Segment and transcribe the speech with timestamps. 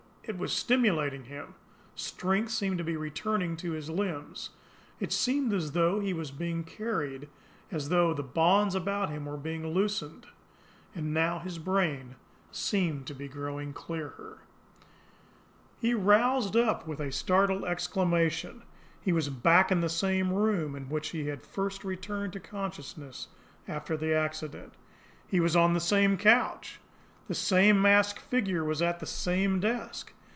[0.23, 1.55] It was STIMULATING him!
[1.93, 4.51] Strength seemed to be returning to his limbs;
[4.97, 7.27] it seemed as though he were being carried,
[7.69, 10.27] as though the bonds about him were being loosened;
[10.95, 12.15] and now his brain
[12.49, 14.37] seemed to be growing clearer.
[15.79, 18.61] He roused up with a startled exclamation.
[19.01, 23.27] He was back in the same room in which he had first returned to consciousness
[23.67, 24.75] after the accident.
[25.27, 26.79] He was on the same couch.
[27.27, 30.13] The same masked figure was at the same desk.